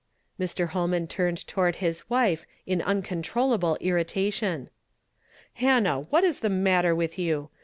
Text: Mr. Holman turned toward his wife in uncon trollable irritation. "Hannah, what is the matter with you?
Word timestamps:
Mr. 0.39 0.69
Holman 0.69 1.05
turned 1.05 1.45
toward 1.45 1.75
his 1.75 2.09
wife 2.09 2.47
in 2.65 2.79
uncon 2.81 3.21
trollable 3.21 3.77
irritation. 3.81 4.71
"Hannah, 5.53 6.07
what 6.09 6.23
is 6.23 6.39
the 6.39 6.49
matter 6.49 6.95
with 6.95 7.19
you? 7.19 7.51